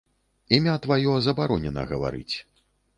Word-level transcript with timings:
Імя 0.57 0.75
тваё 0.87 1.13
забаронена 1.27 1.81
гаварыць. 1.95 2.35